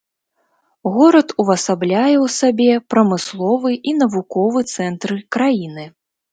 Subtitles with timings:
[0.95, 5.83] Горад увасабляе ў сабе прамысловы і навуковы цэнтры краіны.